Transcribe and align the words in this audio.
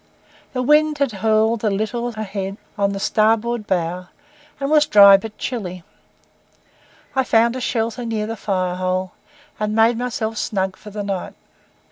The 0.53 0.63
wind 0.63 0.97
had 0.97 1.11
hauled 1.11 1.63
a 1.63 1.69
little 1.69 2.07
ahead 2.07 2.57
on 2.75 2.91
the 2.91 2.99
starboard 2.99 3.67
bow, 3.67 4.07
and 4.59 4.71
was 4.71 4.87
dry 4.87 5.15
but 5.15 5.37
chilly. 5.37 5.83
I 7.15 7.23
found 7.23 7.55
a 7.55 7.61
shelter 7.61 8.03
near 8.03 8.25
the 8.25 8.35
fire 8.35 8.77
hole, 8.77 9.11
and 9.59 9.75
made 9.75 9.99
myself 9.99 10.39
snug 10.39 10.75
for 10.75 10.89
the 10.89 11.03
night. 11.03 11.35